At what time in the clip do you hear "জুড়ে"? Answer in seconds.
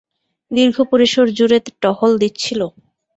1.37-1.57